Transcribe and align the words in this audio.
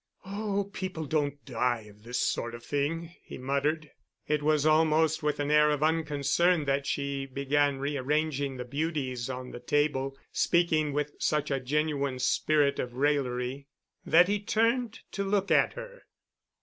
"Oh, 0.25 0.71
people 0.73 1.05
don't 1.05 1.45
die 1.45 1.81
of 1.81 2.01
this 2.01 2.17
sort 2.17 2.55
of 2.55 2.65
thing," 2.65 3.13
he 3.21 3.37
muttered. 3.37 3.91
It 4.27 4.41
was 4.41 4.65
almost 4.65 5.21
with 5.21 5.39
an 5.39 5.51
air 5.51 5.69
of 5.69 5.83
unconcern 5.83 6.65
that 6.65 6.87
she 6.87 7.27
began 7.27 7.77
rearranging 7.77 8.57
the 8.57 8.65
Beauties 8.65 9.29
on 9.29 9.51
the 9.51 9.59
table, 9.59 10.17
speaking 10.31 10.91
with 10.91 11.11
such 11.19 11.51
a 11.51 11.59
genuine 11.59 12.17
spirit 12.17 12.79
of 12.79 12.95
raillery 12.95 13.67
that 14.03 14.27
he 14.27 14.39
turned 14.39 15.01
to 15.11 15.23
look 15.23 15.51
at 15.51 15.73
her. 15.73 16.01